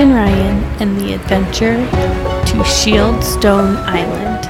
Captain 0.00 0.16
Ryan 0.16 0.64
and 0.80 0.98
the 0.98 1.12
Adventure 1.12 1.76
to 1.76 2.56
Shieldstone 2.64 3.76
Island. 3.84 4.46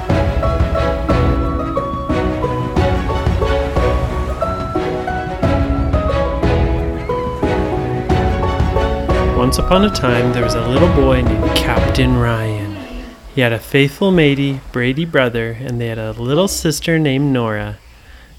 Once 9.36 9.58
upon 9.58 9.84
a 9.84 9.90
time, 9.90 10.32
there 10.32 10.44
was 10.44 10.54
a 10.54 10.68
little 10.68 10.86
boy 10.94 11.22
named 11.22 11.56
Captain 11.56 12.16
Ryan. 12.16 12.76
He 13.34 13.40
had 13.40 13.52
a 13.52 13.58
faithful 13.58 14.12
matey, 14.12 14.60
Brady 14.70 15.04
brother, 15.04 15.58
and 15.60 15.80
they 15.80 15.88
had 15.88 15.98
a 15.98 16.12
little 16.12 16.46
sister 16.46 16.96
named 16.96 17.32
Nora. 17.32 17.78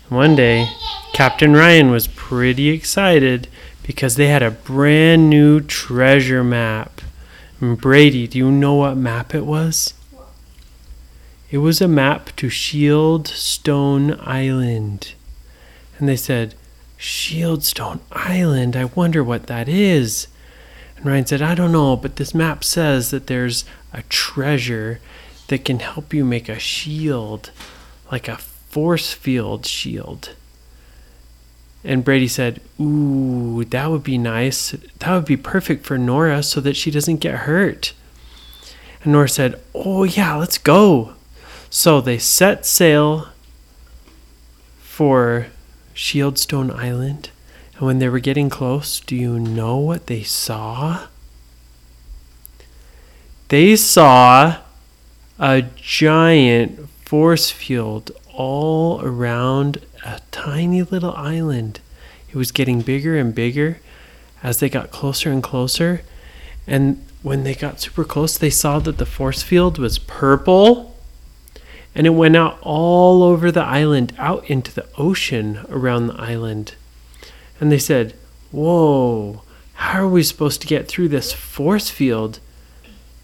One 0.08 0.34
day, 0.34 0.70
Captain 1.12 1.52
Ryan 1.52 1.92
was 1.92 2.08
pretty 2.08 2.70
excited 2.70 3.50
because 3.84 4.16
they 4.16 4.28
had 4.28 4.44
a 4.44 4.52
brand 4.52 5.30
new 5.30 5.60
treasure 5.60 6.46
map. 6.46 7.01
And 7.62 7.80
Brady, 7.80 8.28
do 8.28 8.40
you 8.40 8.50
know 8.50 8.74
what 8.74 8.98
map 8.98 9.36
it 9.36 9.46
was? 9.46 9.94
It 11.52 11.60
was 11.60 11.80
a 11.80 11.88
map 11.88 12.36
to 12.38 12.48
Shieldstone 12.48 14.20
Island. 14.26 15.14
And 16.00 16.10
they 16.10 16.16
said, 16.16 16.56
Shieldstone 16.98 18.00
Island, 18.12 18.76
I 18.76 18.86
wonder 18.86 19.24
what 19.24 19.46
that 19.46 19.70
is. 19.70 20.28
And 20.98 21.06
Ryan 21.06 21.28
said, 21.28 21.44
I 21.44 21.54
don't 21.54 21.72
know, 21.72 21.96
but 21.96 22.16
this 22.16 22.34
map 22.34 22.64
says 22.64 23.12
that 23.12 23.28
there's 23.28 23.64
a 23.94 24.02
treasure 24.04 25.00
that 25.48 25.64
can 25.64 25.80
help 25.80 26.16
you 26.16 26.26
make 26.26 26.50
a 26.50 26.58
shield, 26.58 27.52
like 28.12 28.28
a 28.28 28.38
force 28.38 29.14
field 29.14 29.68
shield. 29.68 30.32
And 31.84 32.04
Brady 32.04 32.28
said, 32.28 32.62
Ooh, 32.80 33.64
that 33.66 33.90
would 33.90 34.04
be 34.04 34.18
nice. 34.18 34.72
That 35.00 35.16
would 35.16 35.26
be 35.26 35.38
perfect 35.38 35.86
for 35.86 35.98
Nora 35.98 36.44
so 36.44 36.62
that 36.62 36.76
she 36.76 36.92
doesn't 36.92 37.18
get 37.18 37.40
hurt. 37.40 37.94
And 39.04 39.14
Nora 39.14 39.30
said, 39.30 39.60
Oh, 39.74 40.04
yeah, 40.04 40.36
let's 40.36 40.58
go. 40.58 41.14
So 41.70 42.02
they 42.02 42.18
set 42.18 42.66
sail 42.66 43.30
for 44.80 45.48
Shieldstone 45.96 46.72
Island. 46.76 47.30
And 47.74 47.82
when 47.82 48.00
they 48.00 48.10
were 48.10 48.20
getting 48.20 48.50
close, 48.50 49.00
do 49.00 49.16
you 49.16 49.40
know 49.40 49.78
what 49.78 50.08
they 50.08 50.22
saw? 50.22 51.08
They 53.48 53.76
saw 53.76 54.58
a 55.40 55.64
giant 55.76 56.88
force 57.06 57.50
field 57.50 58.12
all 58.34 59.02
around 59.02 59.82
a 60.06 60.20
tiny 60.32 60.84
little 60.84 61.14
island. 61.14 61.80
It 62.30 62.36
was 62.36 62.52
getting 62.52 62.82
bigger 62.82 63.18
and 63.18 63.36
bigger 63.36 63.80
as 64.44 64.60
they 64.60 64.70
got 64.70 64.92
closer 64.92 65.32
and 65.32 65.44
closer. 65.44 66.02
And 66.66 67.06
when 67.22 67.44
they 67.44 67.54
got 67.54 67.82
super 67.82 68.04
close, 68.04 68.38
they 68.38 68.50
saw 68.50 68.80
that 68.80 68.98
the 68.98 69.06
force 69.06 69.44
field 69.44 69.78
was 69.78 70.00
purple 70.00 70.96
and 71.94 72.08
it 72.08 72.12
went 72.12 72.38
out 72.38 72.58
all 72.62 73.22
over 73.24 73.52
the 73.52 73.64
island, 73.64 74.14
out 74.18 74.50
into 74.50 74.74
the 74.74 74.88
ocean 74.98 75.66
around 75.70 76.08
the 76.08 76.16
island. 76.16 76.76
And 77.60 77.72
they 77.72 77.80
said, 77.80 78.16
Whoa, 78.52 79.44
how 79.74 80.04
are 80.04 80.08
we 80.08 80.24
supposed 80.24 80.62
to 80.62 80.68
get 80.68 80.88
through 80.88 81.10
this 81.10 81.34
force 81.34 81.90
field? 81.90 82.40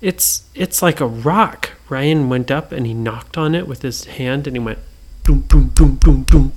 It's 0.02 0.44
it's 0.54 0.82
like 0.82 1.00
a 1.00 1.08
rock. 1.08 1.72
Ryan 1.90 2.30
went 2.30 2.52
up 2.52 2.72
and 2.72 2.86
he 2.86 2.94
knocked 2.94 3.38
on 3.38 3.56
it 3.56 3.68
with 3.68 3.82
his 3.82 4.06
hand 4.06 4.48
and 4.48 4.56
he 4.56 4.60
went 4.60 4.80
boom 5.28 5.42
boom 5.42 5.68
boom 5.68 5.96
boom 5.96 6.24
boom 6.24 6.54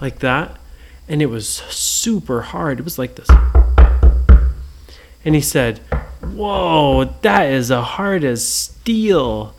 like 0.00 0.18
that. 0.18 0.58
And 1.08 1.22
it 1.22 1.26
was 1.26 1.48
super 1.48 2.42
hard. 2.42 2.80
It 2.80 2.82
was 2.82 2.98
like 2.98 3.14
this. 3.14 3.28
And 5.24 5.34
he 5.36 5.40
said, 5.40 5.78
Whoa, 6.20 7.04
that 7.22 7.50
is 7.50 7.70
as 7.70 7.84
hard 7.84 8.24
as 8.24 8.46
steel. 8.46 9.54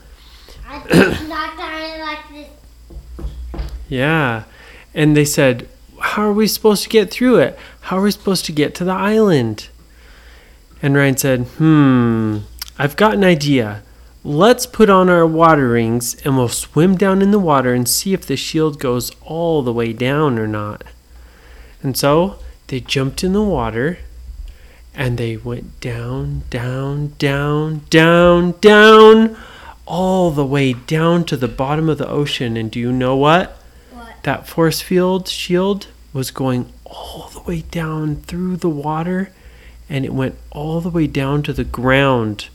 I 0.67 0.79
knocked 1.27 1.59
like 2.01 2.29
this. 2.29 3.63
Yeah. 3.87 4.43
And 4.93 5.15
they 5.15 5.25
said, 5.25 5.69
How 5.99 6.23
are 6.23 6.33
we 6.33 6.47
supposed 6.47 6.83
to 6.83 6.89
get 6.89 7.09
through 7.09 7.37
it? 7.37 7.57
How 7.81 7.99
are 7.99 8.03
we 8.03 8.11
supposed 8.11 8.45
to 8.45 8.51
get 8.51 8.75
to 8.75 8.83
the 8.83 8.91
island? 8.91 9.69
And 10.81 10.95
Ryan 10.95 11.17
said, 11.17 11.39
Hmm, 11.57 12.39
I've 12.77 12.97
got 12.97 13.13
an 13.13 13.23
idea. 13.23 13.83
Let's 14.23 14.67
put 14.67 14.87
on 14.87 15.09
our 15.09 15.25
water 15.25 15.69
rings 15.69 16.15
and 16.23 16.37
we'll 16.37 16.47
swim 16.47 16.95
down 16.95 17.23
in 17.23 17.31
the 17.31 17.39
water 17.39 17.73
and 17.73 17.89
see 17.89 18.13
if 18.13 18.23
the 18.23 18.35
shield 18.35 18.79
goes 18.79 19.11
all 19.21 19.63
the 19.63 19.73
way 19.73 19.93
down 19.93 20.37
or 20.37 20.47
not. 20.47 20.83
And 21.81 21.97
so 21.97 22.37
they 22.67 22.81
jumped 22.81 23.23
in 23.23 23.33
the 23.33 23.41
water 23.41 23.97
and 24.93 25.17
they 25.17 25.37
went 25.37 25.79
down, 25.79 26.43
down, 26.51 27.15
down, 27.17 27.81
down, 27.89 28.51
down, 28.59 29.37
all 29.87 30.29
the 30.29 30.45
way 30.45 30.73
down 30.73 31.25
to 31.25 31.35
the 31.35 31.47
bottom 31.47 31.89
of 31.89 31.97
the 31.97 32.07
ocean. 32.07 32.55
And 32.57 32.69
do 32.69 32.79
you 32.79 32.91
know 32.91 33.15
what? 33.15 33.57
What? 33.91 34.21
that 34.21 34.47
force 34.47 34.81
field 34.81 35.27
shield 35.27 35.87
was 36.13 36.29
going 36.29 36.71
all 36.85 37.31
the 37.33 37.41
way 37.41 37.61
down 37.61 38.17
through 38.17 38.57
the 38.57 38.69
water 38.69 39.31
and 39.89 40.05
it 40.05 40.13
went 40.13 40.35
all 40.51 40.79
the 40.79 40.89
way 40.89 41.07
down 41.07 41.41
to 41.43 41.53
the 41.53 41.63
ground 41.63 42.49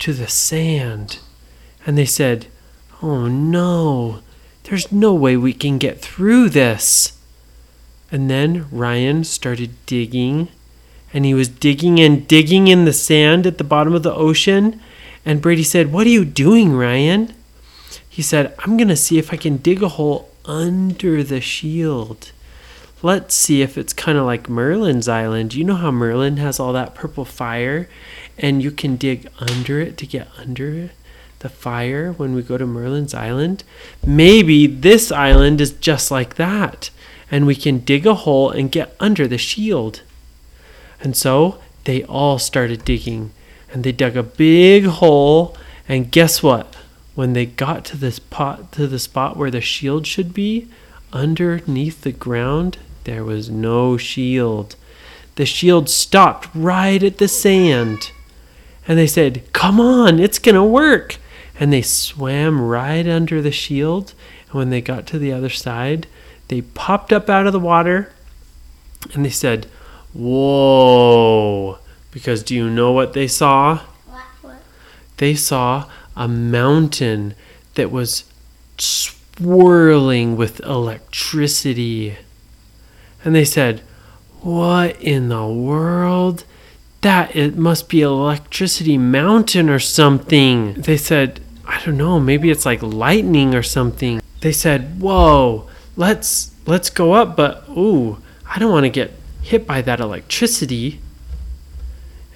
to 0.00 0.12
the 0.12 0.28
sand. 0.28 1.18
And 1.86 1.96
they 1.96 2.04
said 2.04 2.46
oh 3.02 3.26
no 3.28 4.20
there's 4.64 4.92
no 4.92 5.14
way 5.14 5.36
we 5.36 5.52
can 5.52 5.78
get 5.78 6.00
through 6.00 6.50
this. 6.50 7.18
And 8.12 8.28
then 8.28 8.66
ryan 8.70 9.24
started 9.24 9.70
digging 9.86 10.48
and 11.12 11.24
he 11.24 11.34
was 11.34 11.48
digging 11.48 11.98
and 11.98 12.26
digging 12.28 12.68
in 12.68 12.84
the 12.84 12.92
sand 12.92 13.46
at 13.46 13.58
the 13.58 13.64
bottom 13.64 13.94
of 13.94 14.02
the 14.02 14.14
ocean. 14.14 14.80
And 15.24 15.42
brady 15.42 15.64
said 15.64 15.92
what 15.92 16.06
are 16.06 16.10
you 16.10 16.24
doing 16.24 16.74
ryan? 16.74 17.34
He 18.08 18.22
said, 18.22 18.54
I'm 18.58 18.76
going 18.76 18.88
to 18.88 18.96
see 18.96 19.18
if 19.18 19.32
I 19.32 19.36
can 19.36 19.58
dig 19.58 19.82
a 19.82 19.88
hole 19.88 20.30
under 20.44 21.22
the 21.22 21.40
shield. 21.40 22.32
Let's 23.02 23.34
see 23.34 23.62
if 23.62 23.78
it's 23.78 23.92
kind 23.92 24.18
of 24.18 24.26
like 24.26 24.48
Merlin's 24.48 25.08
island. 25.08 25.54
You 25.54 25.64
know 25.64 25.76
how 25.76 25.90
Merlin 25.90 26.36
has 26.36 26.60
all 26.60 26.72
that 26.72 26.94
purple 26.94 27.24
fire 27.24 27.88
and 28.38 28.62
you 28.62 28.70
can 28.70 28.96
dig 28.96 29.28
under 29.38 29.80
it 29.80 29.96
to 29.98 30.06
get 30.06 30.28
under 30.36 30.90
the 31.38 31.48
fire 31.48 32.12
when 32.12 32.34
we 32.34 32.42
go 32.42 32.58
to 32.58 32.66
Merlin's 32.66 33.14
island? 33.14 33.64
Maybe 34.04 34.66
this 34.66 35.10
island 35.10 35.60
is 35.60 35.72
just 35.72 36.10
like 36.10 36.34
that 36.34 36.90
and 37.30 37.46
we 37.46 37.54
can 37.54 37.78
dig 37.78 38.06
a 38.06 38.14
hole 38.14 38.50
and 38.50 38.72
get 38.72 38.94
under 39.00 39.26
the 39.26 39.38
shield. 39.38 40.02
And 41.00 41.16
so 41.16 41.60
they 41.84 42.04
all 42.04 42.38
started 42.38 42.84
digging 42.84 43.30
and 43.72 43.82
they 43.82 43.92
dug 43.92 44.16
a 44.16 44.22
big 44.22 44.84
hole 44.84 45.56
and 45.88 46.10
guess 46.10 46.42
what? 46.42 46.76
when 47.14 47.32
they 47.34 47.44
got 47.44 47.84
to 47.84 47.98
this 47.98 48.18
pot 48.18 48.72
to 48.72 48.86
the 48.86 48.98
spot 48.98 49.36
where 49.36 49.50
the 49.50 49.60
shield 49.60 50.06
should 50.06 50.32
be, 50.32 50.66
underneath 51.12 52.00
the 52.00 52.12
ground 52.12 52.78
there 53.04 53.24
was 53.24 53.50
no 53.50 53.96
shield. 53.96 54.76
The 55.36 55.46
shield 55.46 55.88
stopped 55.88 56.48
right 56.54 57.02
at 57.02 57.18
the 57.18 57.28
sand. 57.28 58.10
And 58.86 58.98
they 58.98 59.06
said, 59.06 59.42
"Come 59.52 59.80
on, 59.80 60.18
it's 60.18 60.38
going 60.38 60.54
to 60.54 60.64
work." 60.64 61.18
And 61.58 61.72
they 61.72 61.82
swam 61.82 62.60
right 62.60 63.06
under 63.06 63.42
the 63.42 63.52
shield, 63.52 64.14
and 64.46 64.54
when 64.54 64.70
they 64.70 64.80
got 64.80 65.06
to 65.08 65.18
the 65.18 65.32
other 65.32 65.50
side, 65.50 66.06
they 66.48 66.62
popped 66.62 67.12
up 67.12 67.28
out 67.30 67.46
of 67.46 67.52
the 67.52 67.60
water 67.60 68.12
and 69.14 69.24
they 69.24 69.30
said, 69.30 69.66
"Whoa." 70.12 71.78
Because 72.10 72.42
do 72.42 72.54
you 72.54 72.68
know 72.68 72.92
what 72.92 73.12
they 73.12 73.28
saw? 73.28 73.78
What? 74.06 74.24
What? 74.42 74.62
they 75.18 75.34
saw 75.34 75.84
a 76.16 76.26
mountain 76.26 77.34
that 77.74 77.90
was 77.90 78.24
swirling 78.78 80.36
with 80.36 80.60
electricity. 80.60 82.16
And 83.24 83.34
they 83.34 83.44
said, 83.44 83.80
What 84.40 85.00
in 85.00 85.28
the 85.28 85.46
world? 85.46 86.44
That 87.02 87.34
it 87.34 87.56
must 87.56 87.88
be 87.88 88.02
electricity 88.02 88.98
mountain 88.98 89.70
or 89.70 89.78
something. 89.78 90.74
They 90.74 90.96
said, 90.96 91.40
I 91.66 91.82
don't 91.84 91.96
know, 91.96 92.20
maybe 92.20 92.50
it's 92.50 92.66
like 92.66 92.82
lightning 92.82 93.54
or 93.54 93.62
something. 93.62 94.20
They 94.40 94.52
said, 94.52 95.00
Whoa, 95.00 95.68
let's 95.96 96.52
let's 96.66 96.90
go 96.90 97.12
up, 97.12 97.36
but 97.36 97.64
ooh, 97.68 98.18
I 98.48 98.58
don't 98.58 98.72
want 98.72 98.84
to 98.84 98.90
get 98.90 99.12
hit 99.42 99.66
by 99.66 99.82
that 99.82 100.00
electricity. 100.00 101.00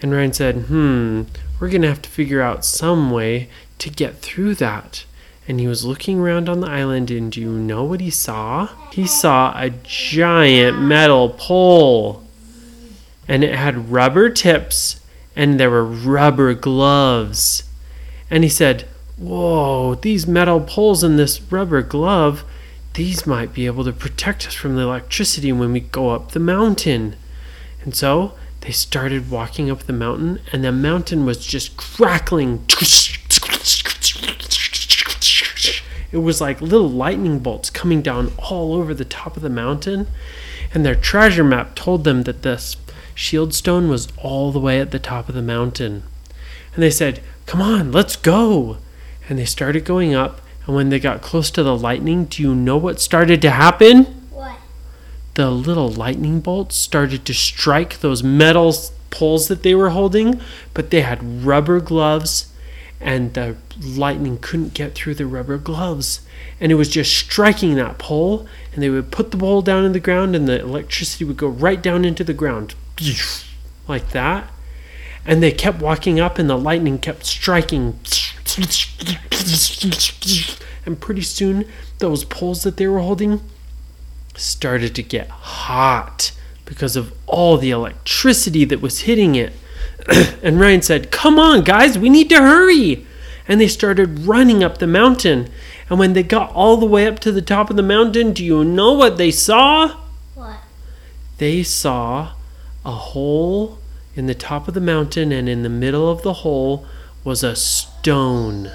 And 0.01 0.13
Ryan 0.13 0.33
said, 0.33 0.55
Hmm, 0.67 1.23
we're 1.59 1.71
going 1.71 1.83
to 1.83 1.89
have 1.89 2.03
to 2.03 2.11
figure 2.11 2.43
out 2.43 2.65
some 2.65 3.11
way 3.11 3.49
to 3.79 3.91
get 3.91 4.17
through 4.17 4.57
that. 4.57 5.05
And 5.47 5.61
he 5.61 5.67
was 5.67 5.85
looking 5.85 6.21
around 6.21 6.49
on 6.49 6.61
the 6.61 6.71
island, 6.71 7.11
and 7.11 7.31
do 7.31 7.41
you 7.41 7.51
know 7.51 7.85
what 7.85 8.01
he 8.01 8.11
saw? 8.11 8.69
He 8.93 9.07
saw 9.07 9.53
a 9.57 9.71
giant 9.71 10.81
metal 10.81 11.31
pole. 11.31 12.25
And 13.29 13.45
it 13.45 13.55
had 13.55 13.91
rubber 13.91 14.31
tips, 14.31 15.01
and 15.37 15.61
there 15.61 15.71
were 15.71 15.85
rubber 15.85 16.55
gloves. 16.55 17.65
And 18.31 18.43
he 18.43 18.51
said, 18.51 18.87
Whoa, 19.17 19.95
these 19.95 20.27
metal 20.27 20.61
poles 20.61 21.05
and 21.05 21.19
this 21.19 21.41
rubber 21.41 21.83
glove, 21.83 22.45
these 22.95 23.27
might 23.27 23.53
be 23.53 23.67
able 23.67 23.85
to 23.85 23.93
protect 23.93 24.47
us 24.47 24.55
from 24.55 24.77
the 24.77 24.83
electricity 24.83 25.53
when 25.53 25.73
we 25.73 25.81
go 25.81 26.11
up 26.11 26.33
the 26.33 26.41
mountain. 26.41 27.17
And 27.83 27.95
so 27.95 28.33
they 28.63 28.73
started 28.73 29.31
walking 29.31 29.71
up 29.71 29.83
the 29.85 29.93
mountain, 29.93 30.41
and 30.53 30.65
the 30.65 30.73
mountain 30.73 31.27
was 31.27 31.45
just 31.45 31.77
crackling. 31.77 32.65
It 36.15 36.23
was 36.23 36.41
like 36.41 36.61
little 36.61 36.89
lightning 36.89 37.41
bolts 37.41 37.71
coming 37.71 38.01
down 38.01 38.31
all 38.39 38.73
over 38.73 38.95
the 38.95 39.05
top 39.05 39.37
of 39.37 39.43
the 39.43 39.51
mountain. 39.51 40.07
And 40.73 40.87
their 40.87 40.95
treasure 40.95 41.43
map 41.43 41.75
told 41.75 42.05
them 42.05 42.23
that 42.23 42.43
this 42.43 42.77
shield 43.17 43.53
stone 43.53 43.89
was 43.89 44.07
all 44.17 44.53
the 44.53 44.61
way 44.61 44.79
at 44.79 44.93
the 44.93 45.01
top 45.01 45.29
of 45.29 45.35
the 45.35 45.43
mountain. 45.43 46.05
And 46.73 46.85
they 46.85 46.91
said, 46.91 47.21
Come 47.47 47.61
on, 47.61 47.91
let's 47.91 48.15
go. 48.15 48.77
And 49.29 49.41
they 49.41 49.45
started 49.45 49.85
going 49.85 50.15
up. 50.15 50.41
And 50.69 50.77
when 50.77 50.89
they 50.89 51.01
got 51.01 51.21
close 51.21 51.51
to 51.51 51.65
the 51.65 51.77
lightning, 51.77 52.27
do 52.27 52.45
you 52.45 52.55
know 52.55 52.77
what 52.77 53.01
started 53.01 53.43
to 53.43 53.51
happen? 53.51 54.05
What? 54.31 54.59
the 55.35 55.51
little 55.51 55.89
lightning 55.89 56.39
bolts 56.39 56.77
started 56.77 57.25
to 57.25 57.35
strike 57.35 57.99
those 57.99 58.23
metal 58.23 58.73
poles 59.11 59.49
that 59.49 59.65
they 59.65 59.75
were 59.75 59.91
holding, 59.91 60.41
but 60.75 60.91
they 60.91 61.01
had 61.01 61.45
rubber 61.45 61.81
gloves 61.81 62.54
and 63.05 63.35
the 63.35 63.55
lightning 63.81 64.39
couldn't 64.39 64.73
get 64.73 64.95
through 64.95 65.15
the 65.15 65.27
rubber 65.27 65.59
gloves. 65.59 66.23
And 66.59 66.73
it 66.73 66.77
was 66.77 66.89
just 66.89 67.15
striking 67.15 67.75
that 67.75 67.99
pole, 67.99 68.49
and 68.73 68.83
they 68.83 68.89
would 68.89 69.11
put 69.13 69.31
the 69.31 69.37
pole 69.37 69.61
down 69.61 69.85
in 69.85 69.93
the 69.93 70.01
ground, 70.01 70.35
and 70.35 70.49
the 70.49 70.59
electricity 70.59 71.23
would 71.27 71.37
go 71.37 71.49
right 71.49 71.83
down 71.83 72.07
into 72.07 72.25
the 72.25 72.35
ground. 72.35 72.75
Like 73.87 74.13
that. 74.13 74.51
And 75.27 75.43
they 75.43 75.53
kept 75.53 75.83
walking 75.83 76.19
up, 76.19 76.39
and 76.39 76.49
the 76.49 76.57
lightning 76.57 76.99
kept 76.99 77.27
striking. 77.27 78.01
And 80.87 81.01
pretty 81.01 81.23
soon, 81.23 81.67
those 81.99 82.25
poles 82.25 82.63
that 82.63 82.77
they 82.77 82.87
were 82.87 83.01
holding 83.01 83.41
started 84.37 84.95
to 84.95 85.03
get 85.03 85.29
hot 85.29 86.33
because 86.65 86.95
of 86.97 87.13
all 87.27 87.57
the 87.57 87.71
electricity 87.71 88.65
that 88.67 88.81
was 88.83 89.01
hitting 89.01 89.35
it. 89.35 89.53
and 90.43 90.61
Ryan 90.61 90.83
said, 90.83 91.11
Come 91.11 91.39
on, 91.39 91.63
guys, 91.63 91.99
we 91.99 92.09
need 92.09 92.29
to 92.31 92.39
hurry. 92.39 93.07
And 93.47 93.61
they 93.61 93.69
started 93.69 94.21
running 94.21 94.65
up 94.65 94.79
the 94.79 94.87
mountain. 94.87 95.51
And 95.91 95.99
when 95.99 96.15
they 96.15 96.23
got 96.23 96.53
all 96.53 96.77
the 96.77 96.87
way 96.87 97.07
up 97.07 97.19
to 97.21 97.33
the 97.33 97.43
top 97.43 97.71
of 97.71 97.77
the 97.77 97.83
mountain, 97.83 98.33
do 98.33 98.45
you 98.45 98.65
know 98.65 98.93
what 98.93 99.19
they 99.19 99.31
saw? 99.31 100.01
What? 100.35 100.59
They 101.39 101.63
saw 101.63 102.33
a 102.85 102.93
hole 102.93 103.79
in 104.17 104.27
the 104.27 104.35
top 104.35 104.69
of 104.69 104.75
the 104.75 104.81
mountain, 104.81 105.33
and 105.33 105.49
in 105.49 105.63
the 105.63 105.69
middle 105.69 106.11
of 106.11 106.23
the 106.23 106.33
hole 106.35 106.87
was 107.23 107.43
a 107.43 107.57
stone. 107.57 108.71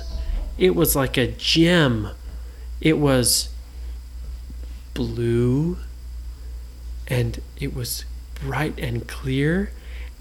It 0.57 0.75
was 0.75 0.95
like 0.95 1.17
a 1.17 1.27
gem. 1.27 2.09
It 2.81 2.97
was 2.97 3.49
blue 4.93 5.77
and 7.07 7.41
it 7.57 7.73
was 7.73 8.03
bright 8.35 8.77
and 8.79 9.07
clear 9.07 9.71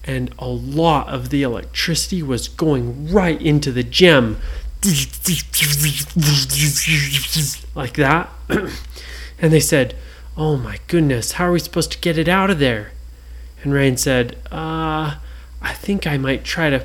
and 0.08 0.34
a 0.38 0.48
lot 0.48 1.06
of 1.08 1.28
the 1.28 1.42
electricity 1.42 2.22
was 2.22 2.48
going 2.48 3.12
right 3.12 3.40
into 3.40 3.70
the 3.70 3.82
gem. 3.82 4.40
Like 7.74 7.94
that. 7.94 8.30
And 9.40 9.52
they 9.52 9.60
said 9.60 9.94
oh 10.36 10.56
my 10.56 10.78
goodness 10.88 11.32
how 11.32 11.44
are 11.44 11.52
we 11.52 11.60
supposed 11.60 11.92
to 11.92 11.98
get 12.00 12.18
it 12.18 12.26
out 12.26 12.50
of 12.50 12.58
there? 12.58 12.90
And 13.62 13.72
Ryan 13.72 13.96
said 13.96 14.36
uh 14.50 15.14
i 15.62 15.72
think 15.74 16.04
i 16.04 16.16
might 16.16 16.42
try 16.42 16.70
to 16.70 16.84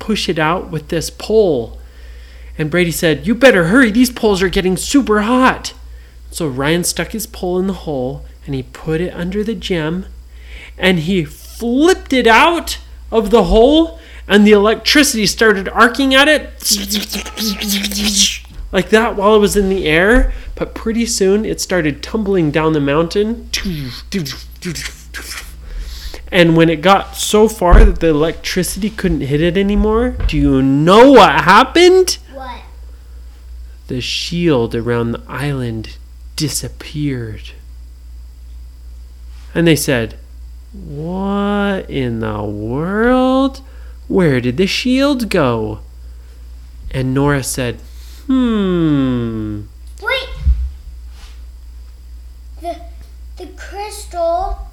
push 0.00 0.28
it 0.28 0.36
out 0.36 0.68
with 0.68 0.88
this 0.88 1.10
pole. 1.10 1.78
And 2.58 2.72
brady 2.72 2.90
said 2.90 3.24
you 3.24 3.36
better 3.36 3.66
hurry 3.66 3.92
these 3.92 4.10
poles 4.10 4.42
are 4.42 4.48
getting 4.48 4.76
super 4.76 5.20
hot. 5.20 5.74
So 6.32 6.48
Ryan 6.48 6.82
stuck 6.82 7.12
his 7.12 7.28
pole 7.28 7.60
in 7.60 7.68
the 7.68 7.84
hole 7.86 8.24
and 8.44 8.56
he 8.56 8.64
put 8.64 9.00
it 9.00 9.14
under 9.14 9.44
the 9.44 9.54
gem 9.54 10.06
and 10.76 10.98
he 10.98 11.24
flipped 11.60 12.12
it 12.12 12.26
out 12.26 12.78
of 13.12 13.30
the 13.30 13.44
hole 13.44 14.00
and 14.26 14.46
the 14.46 14.52
electricity 14.52 15.26
started 15.26 15.68
arcing 15.68 16.14
at 16.14 16.28
it 16.28 16.50
like 18.72 18.90
that 18.90 19.16
while 19.16 19.36
it 19.36 19.40
was 19.40 19.56
in 19.56 19.68
the 19.68 19.86
air. 19.86 20.32
But 20.54 20.74
pretty 20.74 21.06
soon 21.06 21.44
it 21.44 21.60
started 21.60 22.02
tumbling 22.02 22.50
down 22.50 22.72
the 22.72 22.80
mountain. 22.80 23.50
And 26.32 26.56
when 26.56 26.70
it 26.70 26.80
got 26.80 27.16
so 27.16 27.48
far 27.48 27.84
that 27.84 28.00
the 28.00 28.08
electricity 28.08 28.88
couldn't 28.90 29.22
hit 29.22 29.40
it 29.40 29.56
anymore, 29.56 30.10
do 30.28 30.36
you 30.36 30.62
know 30.62 31.10
what 31.10 31.42
happened? 31.42 32.18
What? 32.32 32.62
the 33.90 34.00
shield 34.00 34.72
around 34.72 35.10
the 35.10 35.22
island 35.26 35.96
disappeared. 36.36 37.50
And 39.52 39.66
they 39.66 39.74
said, 39.74 40.16
What 40.72 41.90
in 41.90 42.20
the 42.20 42.42
world? 42.42 43.60
Where 44.06 44.40
did 44.40 44.56
the 44.56 44.66
shield 44.66 45.28
go? 45.28 45.80
And 46.92 47.12
Nora 47.12 47.42
said, 47.42 47.80
Hmm. 48.26 49.62
Wait. 50.00 50.28
The 52.60 52.76
the 53.36 53.46
crystal 53.56 54.68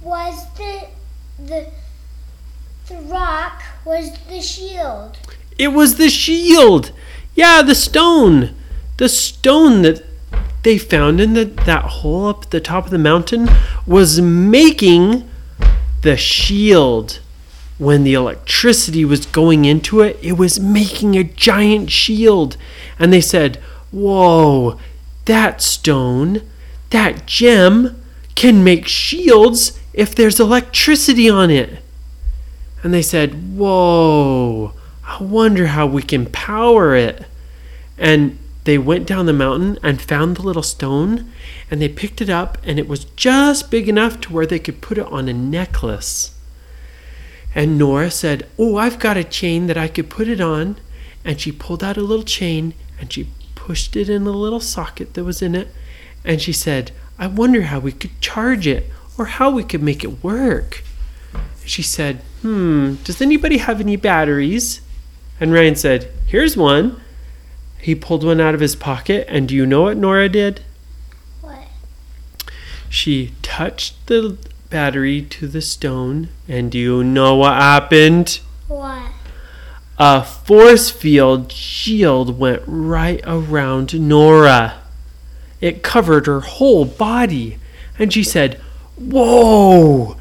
was 0.00 0.46
the 0.54 0.86
the 1.38 1.66
the 2.88 2.96
rock 3.02 3.62
was 3.84 4.12
the 4.28 4.40
shield. 4.40 5.18
It 5.58 5.68
was 5.68 5.96
the 5.96 6.08
shield. 6.08 6.92
Yeah, 7.34 7.62
the 7.62 7.74
stone. 7.74 8.54
The 8.98 9.08
stone 9.08 9.82
that 9.82 10.04
they 10.62 10.78
found 10.78 11.20
in 11.20 11.34
the, 11.34 11.44
that 11.44 11.84
hole 11.84 12.28
up 12.28 12.50
the 12.50 12.60
top 12.60 12.84
of 12.84 12.90
the 12.90 12.98
mountain 12.98 13.48
was 13.86 14.20
making 14.20 15.28
the 16.02 16.16
shield. 16.16 17.20
When 17.78 18.04
the 18.04 18.14
electricity 18.14 19.04
was 19.04 19.26
going 19.26 19.64
into 19.64 20.02
it, 20.02 20.16
it 20.22 20.34
was 20.34 20.60
making 20.60 21.16
a 21.16 21.24
giant 21.24 21.90
shield. 21.90 22.56
And 22.98 23.12
they 23.12 23.20
said, 23.20 23.56
Whoa, 23.90 24.78
that 25.24 25.62
stone, 25.62 26.42
that 26.90 27.26
gem 27.26 28.00
can 28.34 28.62
make 28.62 28.86
shields 28.86 29.80
if 29.92 30.14
there's 30.14 30.38
electricity 30.38 31.28
on 31.28 31.50
it. 31.50 31.82
And 32.82 32.92
they 32.92 33.02
said, 33.02 33.56
Whoa, 33.56 34.74
I 35.04 35.22
wonder 35.22 35.68
how 35.68 35.86
we 35.86 36.02
can 36.02 36.26
power 36.26 36.94
it. 36.94 37.24
And 37.98 38.38
they 38.64 38.78
went 38.78 39.06
down 39.06 39.26
the 39.26 39.32
mountain 39.32 39.78
and 39.82 40.00
found 40.00 40.36
the 40.36 40.42
little 40.42 40.62
stone 40.62 41.32
and 41.70 41.82
they 41.82 41.88
picked 41.88 42.20
it 42.20 42.30
up 42.30 42.58
and 42.64 42.78
it 42.78 42.86
was 42.86 43.04
just 43.04 43.70
big 43.70 43.88
enough 43.88 44.20
to 44.20 44.32
where 44.32 44.46
they 44.46 44.58
could 44.58 44.80
put 44.80 44.98
it 44.98 45.06
on 45.06 45.28
a 45.28 45.32
necklace. 45.32 46.36
And 47.54 47.76
Nora 47.76 48.10
said, 48.10 48.48
Oh, 48.58 48.76
I've 48.76 48.98
got 48.98 49.16
a 49.16 49.24
chain 49.24 49.66
that 49.66 49.76
I 49.76 49.88
could 49.88 50.08
put 50.08 50.28
it 50.28 50.40
on. 50.40 50.76
And 51.24 51.40
she 51.40 51.52
pulled 51.52 51.84
out 51.84 51.96
a 51.96 52.02
little 52.02 52.24
chain 52.24 52.74
and 52.98 53.12
she 53.12 53.28
pushed 53.54 53.94
it 53.96 54.08
in 54.08 54.24
the 54.24 54.32
little 54.32 54.60
socket 54.60 55.14
that 55.14 55.24
was 55.24 55.42
in 55.42 55.54
it. 55.54 55.68
And 56.24 56.40
she 56.40 56.52
said, 56.52 56.92
I 57.18 57.26
wonder 57.26 57.62
how 57.62 57.80
we 57.80 57.92
could 57.92 58.20
charge 58.20 58.66
it 58.66 58.90
or 59.18 59.26
how 59.26 59.50
we 59.50 59.64
could 59.64 59.82
make 59.82 60.02
it 60.02 60.22
work. 60.24 60.82
She 61.64 61.82
said, 61.82 62.22
Hmm, 62.42 62.94
does 63.04 63.20
anybody 63.20 63.58
have 63.58 63.80
any 63.80 63.96
batteries? 63.96 64.80
And 65.38 65.52
Ryan 65.52 65.76
said, 65.76 66.10
Here's 66.26 66.56
one. 66.56 67.00
He 67.82 67.96
pulled 67.96 68.22
one 68.22 68.40
out 68.40 68.54
of 68.54 68.60
his 68.60 68.76
pocket, 68.76 69.26
and 69.28 69.48
do 69.48 69.56
you 69.56 69.66
know 69.66 69.82
what 69.82 69.96
Nora 69.96 70.28
did? 70.28 70.60
What? 71.40 71.66
She 72.88 73.32
touched 73.42 74.06
the 74.06 74.38
battery 74.70 75.20
to 75.22 75.48
the 75.48 75.60
stone, 75.60 76.28
and 76.46 76.70
do 76.70 76.78
you 76.78 77.02
know 77.02 77.34
what 77.34 77.54
happened? 77.54 78.38
What? 78.68 79.10
A 79.98 80.22
force 80.22 80.90
field 80.90 81.50
shield 81.50 82.38
went 82.38 82.62
right 82.66 83.20
around 83.26 84.00
Nora. 84.00 84.80
It 85.60 85.82
covered 85.82 86.26
her 86.26 86.40
whole 86.40 86.84
body, 86.84 87.58
and 87.98 88.12
she 88.12 88.22
said, 88.22 88.60
Whoa! 88.96 90.18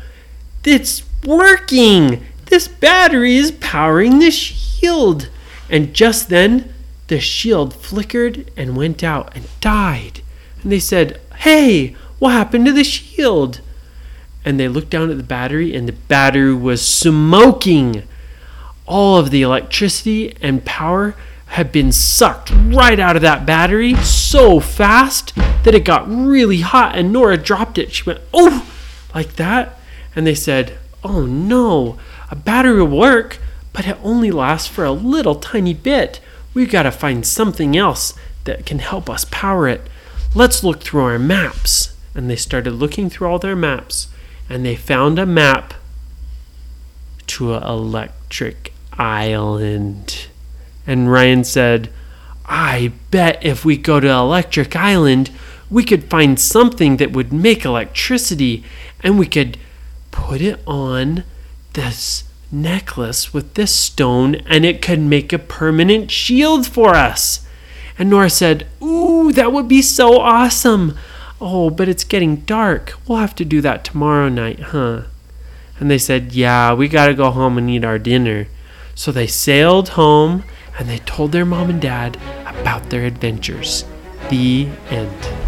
It's 0.66 1.04
working! 1.24 2.26
This 2.48 2.68
battery 2.68 3.36
is 3.36 3.52
powering 3.52 4.18
the 4.18 4.32
shield! 4.32 5.30
And 5.70 5.94
just 5.94 6.30
then, 6.30 6.74
the 7.12 7.20
shield 7.20 7.74
flickered 7.74 8.50
and 8.56 8.78
went 8.78 9.04
out 9.04 9.36
and 9.36 9.46
died. 9.60 10.22
And 10.64 10.72
they 10.72 10.80
said, 10.80 11.20
Hey, 11.40 11.90
what 12.20 12.32
happened 12.32 12.66
to 12.68 12.72
the 12.72 12.86
shield? 12.86 13.60
And 14.46 14.58
they 14.58 14.70
looked 14.70 14.92
down 14.92 15.12
at 15.12 15.18
the 15.18 15.24
battery, 15.24 15.76
and 15.76 15.90
the 15.90 15.94
battery 15.94 16.56
was 16.56 16.88
smoking 16.88 18.04
all 18.86 19.18
of 19.18 19.30
the 19.30 19.42
electricity 19.42 20.38
and 20.42 20.64
power 20.64 21.14
had 21.48 21.74
been 21.74 21.92
sucked 21.92 22.50
right 22.50 22.98
out 22.98 23.18
of 23.18 23.22
that 23.24 23.46
battery 23.46 23.94
so 23.96 24.62
fast 24.62 25.36
that 25.36 25.76
it 25.76 25.84
got 25.84 26.10
really 26.10 26.62
hot 26.62 26.96
and 26.96 27.12
Nora 27.12 27.36
dropped 27.36 27.78
it. 27.78 27.92
She 27.92 28.04
went, 28.06 28.22
"Oh!" 28.34 28.66
like 29.14 29.36
that. 29.36 29.78
And 30.16 30.26
they 30.26 30.34
said, 30.34 30.78
"Oh 31.04 31.26
no, 31.26 31.98
a 32.30 32.38
battery 32.38 32.82
will 32.82 32.98
work, 32.98 33.40
but 33.74 33.86
it 33.86 33.98
only 34.02 34.32
lasts 34.32 34.70
for 34.70 34.86
a 34.86 34.94
little 34.94 35.36
tiny 35.36 35.74
bit. 35.74 36.22
We've 36.54 36.72
got 36.72 36.84
to 36.84 36.92
find 36.92 37.26
something 37.26 37.78
else 37.78 38.14
that 38.44 38.66
can 38.66 38.80
help 38.80 39.10
us 39.10 39.26
power 39.26 39.68
it. 39.68 39.88
Let's 40.36 40.64
look 40.64 40.82
through 40.82 41.04
our 41.04 41.20
maps." 41.20 41.94
And 42.14 42.30
they 42.30 42.36
started 42.36 42.72
looking 42.72 43.10
through 43.10 43.28
all 43.28 43.40
their 43.40 43.56
maps 43.56 44.08
and 44.50 44.66
they 44.66 44.76
found 44.76 45.18
a 45.18 45.26
map 45.26 45.74
to 47.28 47.54
an 47.54 47.64
electric 47.64 48.74
island. 48.92 50.28
And 50.86 51.10
Ryan 51.10 51.46
said, 51.46 51.90
I 52.46 52.92
bet 53.12 53.40
if 53.46 53.64
we 53.64 53.78
go 53.78 54.02
to 54.02 54.10
Electric 54.10 54.76
Island, 54.76 55.32
we 55.70 55.86
could 55.86 56.10
find 56.10 56.38
something 56.38 56.98
that 56.98 57.14
would 57.14 57.32
make 57.32 57.64
electricity 57.64 58.66
and 59.02 59.18
we 59.18 59.26
could 59.26 59.58
put 60.12 60.42
it 60.42 60.60
on 60.68 61.24
this 61.74 62.26
necklace 62.52 63.34
with 63.34 63.54
this 63.54 63.74
stone 63.74 64.36
and 64.48 64.66
it 64.66 64.82
could 64.82 65.00
make 65.00 65.32
a 65.32 65.40
permanent 65.40 66.12
shield 66.12 66.68
for 66.68 66.96
us. 66.96 67.46
And 67.98 68.10
Nora 68.10 68.30
said, 68.30 68.68
Ooh, 68.82 69.32
that 69.34 69.52
would 69.52 69.68
be 69.68 69.82
so 69.82 70.20
awesome. 70.20 70.98
Oh, 71.40 71.70
but 71.70 71.90
it's 71.90 72.04
getting 72.04 72.38
dark. 72.38 72.94
We'll 73.08 73.20
have 73.20 73.36
to 73.36 73.46
do 73.46 73.62
that 73.62 73.84
tomorrow 73.84 74.30
night, 74.30 74.60
huh? 74.60 75.04
And 75.80 75.90
they 75.90 75.98
said, 75.98 76.34
Yeah, 76.34 76.74
we 76.74 76.88
gotta 76.88 77.14
go 77.14 77.32
home 77.32 77.58
and 77.58 77.70
eat 77.70 77.84
our 77.84 78.00
dinner. 78.00 78.48
So 78.96 79.12
they 79.12 79.28
sailed 79.28 79.90
home 79.90 80.44
and 80.78 80.90
they 80.90 81.00
told 81.00 81.32
their 81.32 81.46
mom 81.46 81.70
and 81.70 81.82
dad 81.82 82.18
about 82.46 82.90
their 82.90 83.06
adventures. 83.06 83.86
The 84.30 84.68
end. 84.90 85.41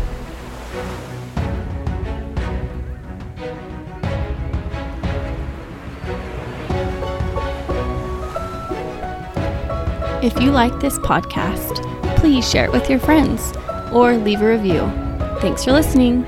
If 10.24 10.42
you 10.42 10.52
like 10.52 10.80
this 10.80 10.98
podcast, 11.00 11.84
please 12.16 12.50
share 12.50 12.64
it 12.64 12.72
with 12.72 12.90
your 12.90 12.98
friends 12.98 13.52
or 13.92 14.16
leave 14.16 14.42
a 14.42 14.48
review. 14.48 14.80
Thanks 15.42 15.66
for 15.66 15.74
listening. 15.74 16.24